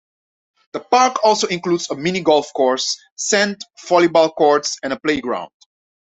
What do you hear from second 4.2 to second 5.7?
courts and a playground.